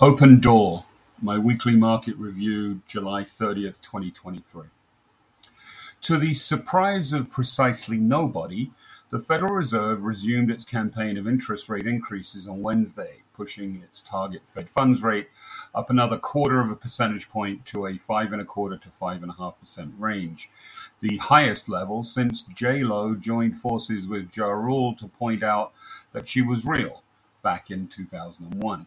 Open 0.00 0.38
Door, 0.38 0.84
my 1.20 1.38
weekly 1.38 1.74
market 1.74 2.16
review, 2.16 2.82
July 2.86 3.24
30th, 3.24 3.80
2023. 3.82 4.66
To 6.02 6.16
the 6.16 6.34
surprise 6.34 7.12
of 7.12 7.32
precisely 7.32 7.96
nobody, 7.96 8.70
the 9.10 9.18
Federal 9.18 9.54
Reserve 9.54 10.04
resumed 10.04 10.52
its 10.52 10.64
campaign 10.64 11.18
of 11.18 11.26
interest 11.26 11.68
rate 11.68 11.84
increases 11.84 12.46
on 12.46 12.62
Wednesday, 12.62 13.22
pushing 13.34 13.82
its 13.82 14.00
target 14.00 14.42
Fed 14.44 14.70
funds 14.70 15.02
rate 15.02 15.30
up 15.74 15.90
another 15.90 16.16
quarter 16.16 16.60
of 16.60 16.70
a 16.70 16.76
percentage 16.76 17.28
point 17.28 17.64
to 17.64 17.84
a 17.84 17.98
five 17.98 18.32
and 18.32 18.40
a 18.40 18.44
quarter 18.44 18.76
to 18.76 18.90
five 18.90 19.24
and 19.24 19.32
a 19.32 19.36
half 19.36 19.58
percent 19.58 19.92
range, 19.98 20.48
the 21.00 21.16
highest 21.16 21.68
level 21.68 22.04
since 22.04 22.42
J 22.42 22.84
Lo 22.84 23.16
joined 23.16 23.56
forces 23.56 24.06
with 24.06 24.30
Ja 24.36 24.46
Rule 24.46 24.94
to 24.94 25.08
point 25.08 25.42
out 25.42 25.72
that 26.12 26.28
she 26.28 26.40
was 26.40 26.64
real 26.64 27.02
back 27.42 27.68
in 27.68 27.88
2001. 27.88 28.86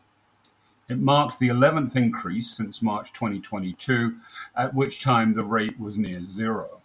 It 0.91 0.99
marked 0.99 1.39
the 1.39 1.47
11th 1.47 1.95
increase 1.95 2.51
since 2.51 2.81
March 2.81 3.13
2022, 3.13 4.17
at 4.53 4.73
which 4.73 5.01
time 5.01 5.35
the 5.35 5.43
rate 5.45 5.79
was 5.79 5.97
near 5.97 6.21
zero. 6.21 6.81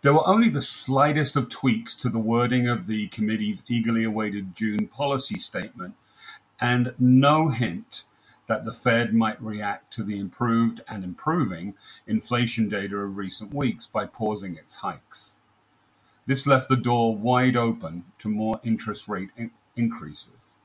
There 0.00 0.12
were 0.12 0.26
only 0.26 0.48
the 0.48 0.62
slightest 0.62 1.36
of 1.36 1.48
tweaks 1.48 1.94
to 1.98 2.08
the 2.08 2.18
wording 2.18 2.66
of 2.66 2.88
the 2.88 3.06
committee's 3.06 3.62
eagerly 3.68 4.02
awaited 4.02 4.56
June 4.56 4.88
policy 4.88 5.38
statement, 5.38 5.94
and 6.60 6.92
no 6.98 7.50
hint 7.50 8.02
that 8.48 8.64
the 8.64 8.72
Fed 8.72 9.14
might 9.14 9.40
react 9.40 9.92
to 9.92 10.02
the 10.02 10.18
improved 10.18 10.80
and 10.88 11.04
improving 11.04 11.74
inflation 12.08 12.68
data 12.68 12.96
of 12.96 13.16
recent 13.16 13.54
weeks 13.54 13.86
by 13.86 14.06
pausing 14.06 14.56
its 14.56 14.74
hikes. 14.74 15.36
This 16.26 16.48
left 16.48 16.68
the 16.68 16.74
door 16.74 17.14
wide 17.14 17.56
open 17.56 18.06
to 18.18 18.28
more 18.28 18.60
interest 18.64 19.06
rate 19.06 19.30
in- 19.36 19.52
increases. 19.76 20.56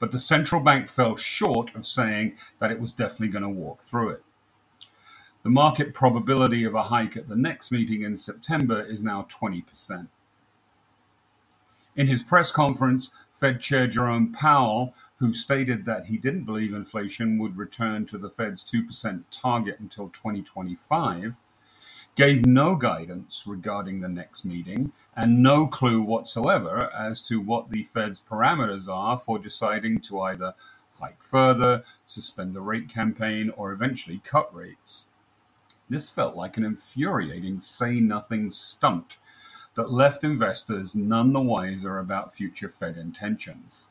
But 0.00 0.10
the 0.10 0.18
central 0.18 0.62
bank 0.62 0.88
fell 0.88 1.14
short 1.14 1.76
of 1.76 1.86
saying 1.86 2.36
that 2.58 2.72
it 2.72 2.80
was 2.80 2.90
definitely 2.90 3.28
going 3.28 3.44
to 3.44 3.48
walk 3.48 3.82
through 3.82 4.08
it. 4.10 4.24
The 5.44 5.50
market 5.50 5.94
probability 5.94 6.64
of 6.64 6.74
a 6.74 6.84
hike 6.84 7.16
at 7.16 7.28
the 7.28 7.36
next 7.36 7.70
meeting 7.70 8.02
in 8.02 8.18
September 8.18 8.82
is 8.82 9.02
now 9.04 9.28
20%. 9.30 10.08
In 11.96 12.06
his 12.06 12.22
press 12.22 12.50
conference, 12.50 13.14
Fed 13.30 13.60
Chair 13.60 13.86
Jerome 13.86 14.32
Powell, 14.32 14.94
who 15.18 15.34
stated 15.34 15.84
that 15.84 16.06
he 16.06 16.16
didn't 16.16 16.44
believe 16.44 16.72
inflation 16.72 17.38
would 17.38 17.56
return 17.56 18.06
to 18.06 18.16
the 18.16 18.30
Fed's 18.30 18.64
2% 18.64 19.24
target 19.30 19.78
until 19.80 20.08
2025, 20.08 21.38
gave 22.16 22.44
no 22.44 22.76
guidance 22.76 23.44
regarding 23.46 24.00
the 24.00 24.08
next 24.08 24.44
meeting 24.44 24.92
and 25.16 25.42
no 25.42 25.66
clue 25.66 26.02
whatsoever 26.02 26.90
as 26.92 27.22
to 27.28 27.40
what 27.40 27.70
the 27.70 27.82
Fed's 27.82 28.20
parameters 28.20 28.88
are 28.88 29.16
for 29.16 29.38
deciding 29.38 30.00
to 30.00 30.20
either 30.20 30.54
hike 31.00 31.22
further, 31.22 31.82
suspend 32.04 32.54
the 32.54 32.60
rate 32.60 32.88
campaign, 32.88 33.50
or 33.56 33.72
eventually 33.72 34.20
cut 34.24 34.54
rates. 34.54 35.06
This 35.88 36.10
felt 36.10 36.36
like 36.36 36.56
an 36.56 36.64
infuriating 36.64 37.60
say 37.60 38.00
nothing 38.00 38.50
stunt 38.50 39.16
that 39.74 39.90
left 39.90 40.22
investors 40.24 40.94
none 40.94 41.32
the 41.32 41.40
wiser 41.40 41.98
about 41.98 42.34
future 42.34 42.68
Fed 42.68 42.98
intentions. 42.98 43.88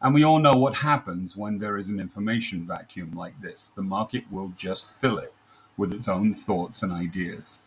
And 0.00 0.14
we 0.14 0.24
all 0.24 0.38
know 0.38 0.54
what 0.54 0.76
happens 0.76 1.36
when 1.36 1.58
there 1.58 1.76
is 1.76 1.88
an 1.88 2.00
information 2.00 2.64
vacuum 2.64 3.12
like 3.12 3.40
this. 3.40 3.68
The 3.68 3.82
market 3.82 4.24
will 4.30 4.52
just 4.56 4.90
fill 4.90 5.18
it 5.18 5.33
with 5.76 5.92
its 5.92 6.08
own 6.08 6.34
thoughts 6.34 6.82
and 6.82 6.92
ideas. 6.92 7.62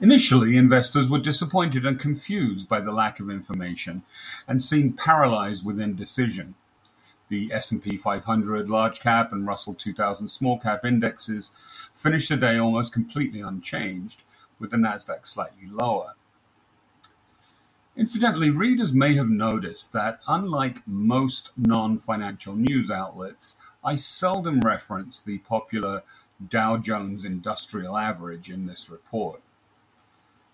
Initially, 0.00 0.56
investors 0.56 1.08
were 1.08 1.18
disappointed 1.18 1.84
and 1.84 1.98
confused 1.98 2.68
by 2.68 2.80
the 2.80 2.92
lack 2.92 3.18
of 3.18 3.30
information 3.30 4.02
and 4.46 4.62
seemed 4.62 4.96
paralyzed 4.96 5.64
with 5.64 5.80
indecision. 5.80 6.54
The 7.28 7.52
S&P 7.52 7.96
500 7.96 8.70
large 8.70 9.00
cap 9.00 9.32
and 9.32 9.46
Russell 9.46 9.74
2000 9.74 10.28
small 10.28 10.58
cap 10.58 10.84
indexes 10.84 11.52
finished 11.92 12.28
the 12.28 12.36
day 12.36 12.58
almost 12.58 12.92
completely 12.92 13.40
unchanged, 13.40 14.22
with 14.60 14.70
the 14.70 14.76
Nasdaq 14.76 15.26
slightly 15.26 15.68
lower. 15.68 16.14
Incidentally, 17.96 18.50
readers 18.50 18.92
may 18.92 19.16
have 19.16 19.28
noticed 19.28 19.92
that 19.92 20.20
unlike 20.28 20.86
most 20.86 21.50
non-financial 21.56 22.54
news 22.54 22.90
outlets, 22.90 23.56
I 23.82 23.96
seldom 23.96 24.60
reference 24.60 25.20
the 25.20 25.38
popular 25.38 26.04
Dow 26.46 26.76
Jones 26.76 27.24
Industrial 27.24 27.96
Average 27.96 28.50
in 28.50 28.66
this 28.66 28.88
report. 28.88 29.40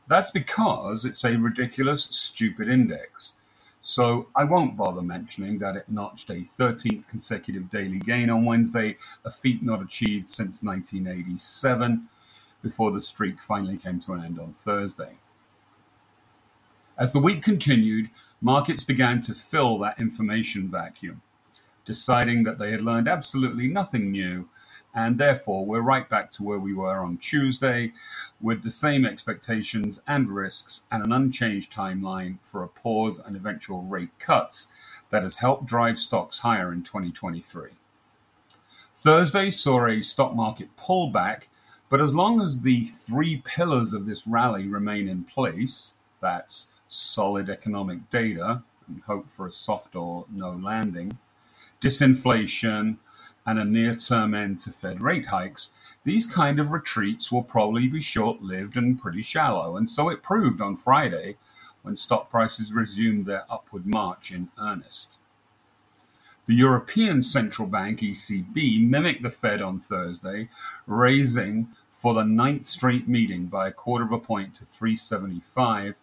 That's 0.06 0.30
because 0.30 1.04
it's 1.04 1.24
a 1.24 1.36
ridiculous, 1.36 2.04
stupid 2.04 2.68
index. 2.68 3.34
So 3.82 4.28
I 4.34 4.44
won't 4.44 4.78
bother 4.78 5.02
mentioning 5.02 5.58
that 5.58 5.76
it 5.76 5.88
notched 5.88 6.30
a 6.30 6.36
13th 6.36 7.06
consecutive 7.06 7.70
daily 7.70 7.98
gain 7.98 8.30
on 8.30 8.44
Wednesday, 8.44 8.96
a 9.24 9.30
feat 9.30 9.62
not 9.62 9.82
achieved 9.82 10.30
since 10.30 10.62
1987, 10.62 12.08
before 12.62 12.92
the 12.92 13.02
streak 13.02 13.42
finally 13.42 13.76
came 13.76 14.00
to 14.00 14.14
an 14.14 14.24
end 14.24 14.38
on 14.38 14.54
Thursday. 14.54 15.18
As 16.96 17.12
the 17.12 17.18
week 17.18 17.42
continued, 17.42 18.08
markets 18.40 18.84
began 18.84 19.20
to 19.22 19.34
fill 19.34 19.78
that 19.80 20.00
information 20.00 20.66
vacuum, 20.68 21.20
deciding 21.84 22.44
that 22.44 22.58
they 22.58 22.70
had 22.70 22.80
learned 22.80 23.08
absolutely 23.08 23.68
nothing 23.68 24.10
new 24.10 24.48
and 24.94 25.18
therefore, 25.18 25.66
we're 25.66 25.80
right 25.80 26.08
back 26.08 26.30
to 26.32 26.44
where 26.44 26.58
we 26.58 26.72
were 26.72 27.00
on 27.00 27.18
Tuesday 27.18 27.92
with 28.40 28.62
the 28.62 28.70
same 28.70 29.04
expectations 29.04 30.00
and 30.06 30.30
risks 30.30 30.84
and 30.90 31.04
an 31.04 31.12
unchanged 31.12 31.72
timeline 31.72 32.36
for 32.42 32.62
a 32.62 32.68
pause 32.68 33.18
and 33.18 33.34
eventual 33.34 33.82
rate 33.82 34.16
cuts 34.20 34.68
that 35.10 35.24
has 35.24 35.38
helped 35.38 35.66
drive 35.66 35.98
stocks 35.98 36.40
higher 36.40 36.72
in 36.72 36.82
2023. 36.82 37.70
Thursday 38.94 39.50
saw 39.50 39.86
a 39.86 40.02
stock 40.02 40.34
market 40.34 40.76
pullback, 40.76 41.44
but 41.88 42.00
as 42.00 42.14
long 42.14 42.40
as 42.40 42.60
the 42.60 42.84
three 42.84 43.42
pillars 43.44 43.92
of 43.92 44.06
this 44.06 44.26
rally 44.26 44.68
remain 44.68 45.08
in 45.08 45.24
place 45.24 45.94
that's 46.20 46.68
solid 46.86 47.50
economic 47.50 48.08
data 48.10 48.62
and 48.86 49.02
hope 49.02 49.28
for 49.28 49.48
a 49.48 49.52
soft 49.52 49.96
or 49.96 50.26
no 50.32 50.52
landing, 50.52 51.18
disinflation, 51.80 52.98
and 53.46 53.58
a 53.58 53.64
near-term 53.64 54.34
end 54.34 54.60
to 54.60 54.70
Fed 54.70 55.00
rate 55.00 55.26
hikes, 55.26 55.70
these 56.04 56.26
kind 56.26 56.58
of 56.58 56.72
retreats 56.72 57.30
will 57.30 57.42
probably 57.42 57.88
be 57.88 58.00
short-lived 58.00 58.76
and 58.76 59.00
pretty 59.00 59.22
shallow, 59.22 59.76
and 59.76 59.88
so 59.88 60.08
it 60.08 60.22
proved 60.22 60.60
on 60.60 60.76
Friday 60.76 61.36
when 61.82 61.96
stock 61.96 62.30
prices 62.30 62.72
resumed 62.72 63.26
their 63.26 63.44
upward 63.50 63.86
march 63.86 64.32
in 64.32 64.48
earnest. 64.58 65.18
The 66.46 66.54
European 66.54 67.22
Central 67.22 67.66
Bank 67.66 68.00
ECB 68.00 68.86
mimicked 68.86 69.22
the 69.22 69.30
Fed 69.30 69.62
on 69.62 69.80
Thursday, 69.80 70.50
raising 70.86 71.68
for 71.88 72.12
the 72.12 72.24
ninth 72.24 72.66
straight 72.66 73.08
meeting 73.08 73.46
by 73.46 73.68
a 73.68 73.72
quarter 73.72 74.04
of 74.04 74.12
a 74.12 74.18
point 74.18 74.54
to 74.56 74.66
375, 74.66 76.00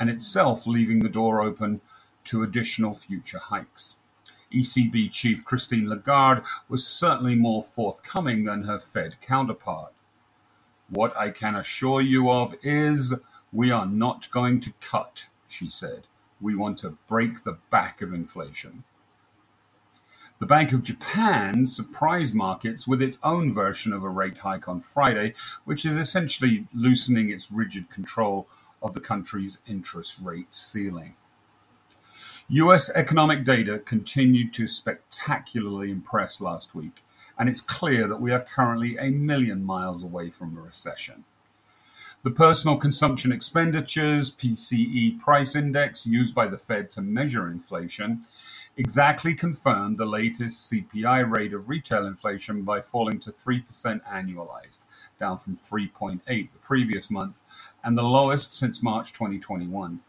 and 0.00 0.10
itself 0.10 0.66
leaving 0.66 1.00
the 1.00 1.08
door 1.08 1.40
open 1.40 1.80
to 2.24 2.42
additional 2.42 2.94
future 2.94 3.38
hikes. 3.38 3.98
ECB 4.52 5.10
chief 5.10 5.44
Christine 5.44 5.88
Lagarde 5.88 6.42
was 6.68 6.86
certainly 6.86 7.34
more 7.34 7.62
forthcoming 7.62 8.44
than 8.44 8.64
her 8.64 8.78
Fed 8.78 9.20
counterpart. 9.20 9.92
What 10.88 11.16
I 11.16 11.30
can 11.30 11.54
assure 11.54 12.00
you 12.00 12.30
of 12.30 12.54
is 12.62 13.14
we 13.52 13.70
are 13.70 13.86
not 13.86 14.30
going 14.30 14.60
to 14.62 14.72
cut, 14.80 15.26
she 15.48 15.68
said. 15.68 16.06
We 16.40 16.54
want 16.54 16.78
to 16.78 16.96
break 17.08 17.44
the 17.44 17.58
back 17.70 18.00
of 18.00 18.14
inflation. 18.14 18.84
The 20.38 20.46
Bank 20.46 20.72
of 20.72 20.84
Japan 20.84 21.66
surprised 21.66 22.32
markets 22.32 22.86
with 22.86 23.02
its 23.02 23.18
own 23.24 23.52
version 23.52 23.92
of 23.92 24.04
a 24.04 24.08
rate 24.08 24.38
hike 24.38 24.68
on 24.68 24.80
Friday, 24.80 25.34
which 25.64 25.84
is 25.84 25.98
essentially 25.98 26.68
loosening 26.72 27.28
its 27.28 27.50
rigid 27.50 27.90
control 27.90 28.46
of 28.80 28.94
the 28.94 29.00
country's 29.00 29.58
interest 29.66 30.20
rate 30.22 30.54
ceiling. 30.54 31.16
US 32.50 32.90
economic 32.96 33.44
data 33.44 33.78
continued 33.78 34.54
to 34.54 34.66
spectacularly 34.66 35.90
impress 35.90 36.40
last 36.40 36.74
week, 36.74 37.04
and 37.38 37.46
it's 37.46 37.60
clear 37.60 38.08
that 38.08 38.22
we 38.22 38.32
are 38.32 38.40
currently 38.40 38.96
a 38.96 39.10
million 39.10 39.62
miles 39.62 40.02
away 40.02 40.30
from 40.30 40.56
a 40.56 40.60
recession. 40.62 41.24
The 42.22 42.30
Personal 42.30 42.78
Consumption 42.78 43.32
Expenditures 43.32 44.34
PCE 44.34 45.20
price 45.20 45.54
index 45.54 46.06
used 46.06 46.34
by 46.34 46.48
the 46.48 46.56
Fed 46.56 46.90
to 46.92 47.02
measure 47.02 47.50
inflation 47.50 48.24
exactly 48.78 49.34
confirmed 49.34 49.98
the 49.98 50.06
latest 50.06 50.72
CPI 50.72 51.30
rate 51.30 51.52
of 51.52 51.68
retail 51.68 52.06
inflation 52.06 52.62
by 52.62 52.80
falling 52.80 53.20
to 53.20 53.30
3% 53.30 53.62
annualized, 54.06 54.80
down 55.20 55.36
from 55.36 55.54
3.8 55.54 56.22
the 56.26 56.58
previous 56.62 57.10
month 57.10 57.42
and 57.84 57.98
the 57.98 58.02
lowest 58.02 58.56
since 58.56 58.82
March 58.82 59.12
2021. 59.12 60.00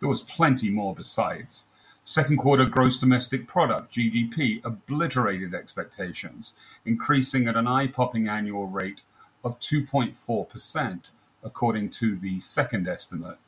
There 0.00 0.08
was 0.08 0.22
plenty 0.22 0.70
more 0.70 0.94
besides. 0.94 1.68
Second 2.02 2.36
quarter 2.36 2.66
gross 2.66 2.98
domestic 2.98 3.48
product, 3.48 3.92
GDP, 3.92 4.64
obliterated 4.64 5.54
expectations, 5.54 6.54
increasing 6.84 7.48
at 7.48 7.56
an 7.56 7.66
eye-popping 7.66 8.28
annual 8.28 8.68
rate 8.68 9.00
of 9.42 9.58
2.4%, 9.58 11.10
according 11.42 11.90
to 11.90 12.16
the 12.16 12.40
second 12.40 12.86
estimate 12.86 13.38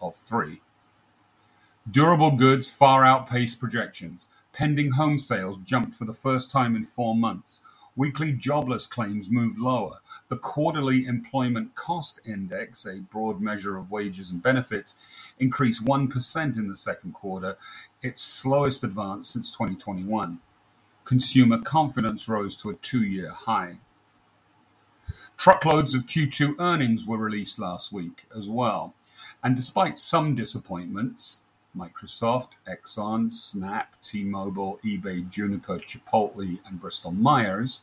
of 0.00 0.16
3. 0.16 0.60
Durable 1.90 2.32
goods 2.32 2.74
far 2.74 3.04
outpaced 3.04 3.60
projections. 3.60 4.28
Pending 4.52 4.92
home 4.92 5.18
sales 5.18 5.58
jumped 5.64 5.94
for 5.94 6.06
the 6.06 6.12
first 6.12 6.50
time 6.50 6.74
in 6.74 6.84
four 6.84 7.14
months. 7.14 7.62
Weekly 7.94 8.32
jobless 8.32 8.86
claims 8.86 9.30
moved 9.30 9.58
lower. 9.58 9.98
The 10.34 10.40
quarterly 10.40 11.06
employment 11.06 11.76
cost 11.76 12.18
index, 12.24 12.84
a 12.84 12.98
broad 12.98 13.40
measure 13.40 13.76
of 13.76 13.92
wages 13.92 14.32
and 14.32 14.42
benefits, 14.42 14.96
increased 15.38 15.84
1% 15.84 16.56
in 16.56 16.66
the 16.66 16.74
second 16.74 17.12
quarter, 17.14 17.56
its 18.02 18.20
slowest 18.20 18.82
advance 18.82 19.28
since 19.28 19.52
2021. 19.52 20.40
Consumer 21.04 21.58
confidence 21.58 22.28
rose 22.28 22.56
to 22.56 22.70
a 22.70 22.74
two 22.74 23.04
year 23.04 23.30
high. 23.30 23.76
Truckloads 25.36 25.94
of 25.94 26.06
Q2 26.06 26.56
earnings 26.58 27.06
were 27.06 27.16
released 27.16 27.60
last 27.60 27.92
week 27.92 28.26
as 28.36 28.48
well. 28.48 28.92
And 29.40 29.54
despite 29.54 30.00
some 30.00 30.34
disappointments, 30.34 31.44
Microsoft, 31.78 32.54
Exxon, 32.66 33.32
Snap, 33.32 33.94
T-Mobile, 34.02 34.80
eBay, 34.84 35.30
Juniper, 35.30 35.78
Chipotle, 35.78 36.58
and 36.66 36.80
Bristol 36.80 37.12
Myers, 37.12 37.82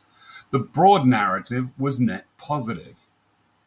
the 0.52 0.58
broad 0.58 1.06
narrative 1.06 1.70
was 1.78 1.98
net 1.98 2.26
positive. 2.36 3.06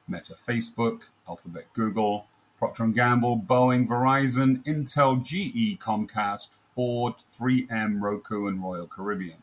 Meta, 0.07 0.35
Facebook, 0.35 1.01
Alphabet, 1.27 1.65
Google, 1.73 2.27
Procter 2.59 2.85
& 2.87 2.93
Gamble, 2.93 3.39
Boeing, 3.39 3.87
Verizon, 3.87 4.63
Intel, 4.65 5.21
GE, 5.21 5.79
Comcast, 5.79 6.53
Ford, 6.53 7.15
3M, 7.19 8.01
Roku, 8.01 8.47
and 8.47 8.63
Royal 8.63 8.85
Caribbean. 8.85 9.39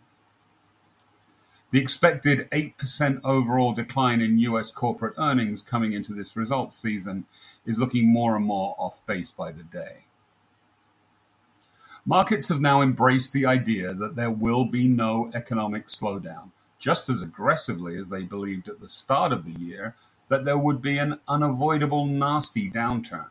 The 1.73 1.81
expected 1.81 2.49
8% 2.51 3.21
overall 3.25 3.73
decline 3.73 4.21
in 4.21 4.39
U.S. 4.39 4.71
corporate 4.71 5.15
earnings 5.19 5.63
coming 5.63 5.93
into 5.93 6.13
this 6.15 6.37
results 6.37 6.77
season 6.77 7.25
is 7.67 7.81
looking 7.81 8.13
more 8.13 8.37
and 8.37 8.45
more 8.45 8.77
off 8.79 9.05
base 9.05 9.33
by 9.33 9.51
the 9.51 9.65
day. 9.65 10.05
Markets 12.07 12.51
have 12.51 12.61
now 12.61 12.83
embraced 12.83 13.33
the 13.33 13.47
idea 13.47 13.95
that 13.95 14.15
there 14.17 14.31
will 14.31 14.65
be 14.65 14.87
no 14.87 15.31
economic 15.35 15.89
slowdown, 15.89 16.51
just 16.83 17.09
as 17.09 17.23
aggressively 17.23 17.97
as 17.97 18.09
they 18.09 18.25
believed 18.25 18.69
at 18.69 18.81
the 18.81 18.89
start 18.89 19.33
of 19.33 19.45
the 19.45 19.53
year 19.53 19.95
that 20.29 20.45
there 20.45 20.59
would 20.59 20.83
be 20.83 20.99
an 20.99 21.21
unavoidable 21.29 22.07
nasty 22.07 22.69
downturn. 22.69 23.29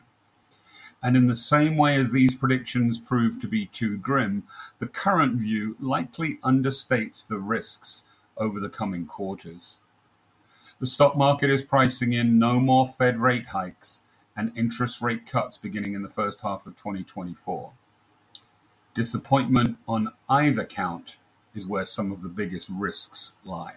And 1.04 1.18
in 1.18 1.28
the 1.28 1.36
same 1.36 1.76
way 1.76 1.98
as 1.98 2.14
these 2.14 2.34
predictions 2.34 2.98
proved 2.98 3.42
to 3.42 3.50
be 3.50 3.66
too 3.66 3.98
grim, 3.98 4.44
the 4.80 4.88
current 4.88 5.36
view 5.36 5.76
likely 5.82 6.38
understates 6.38 7.28
the 7.28 7.40
risks 7.40 8.08
over 8.38 8.58
the 8.58 8.70
coming 8.70 9.06
quarters. 9.06 9.82
The 10.80 10.88
stock 10.88 11.18
market 11.18 11.50
is 11.50 11.62
pricing 11.62 12.14
in 12.14 12.40
no 12.40 12.62
more 12.62 12.88
Fed 12.88 13.20
rate 13.20 13.48
hikes 13.48 14.04
and 14.38 14.58
interest 14.58 15.02
rate 15.02 15.26
cuts 15.26 15.58
beginning 15.58 15.94
in 15.94 16.04
the 16.04 16.10
first 16.10 16.40
half 16.40 16.66
of 16.66 16.78
2024. 16.78 17.74
Disappointment 18.96 19.78
on 19.90 20.14
either 20.30 20.64
count 20.64 21.18
is 21.54 21.68
where 21.68 21.86
some 21.86 22.12
of 22.12 22.22
the 22.22 22.30
biggest 22.30 22.70
risks 22.70 23.36
lie. 23.44 23.76